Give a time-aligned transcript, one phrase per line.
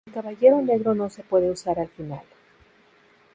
[0.07, 2.23] El Caballero Negro no se puede usar al final.